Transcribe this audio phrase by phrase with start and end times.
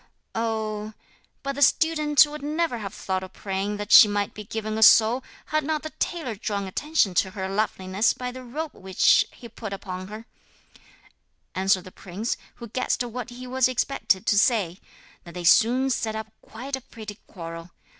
[0.33, 0.93] 'Oh,
[1.43, 4.81] but the student would never have thought of praying that she might be given a
[4.81, 9.47] soul had not the tailor drawn attention to her loveliness by the robe which he
[9.47, 10.25] put upon her,'
[11.53, 14.79] answered the prince, who guessed what he was expected to say:
[15.23, 17.69] and they soon set up quite a pretty quarrel.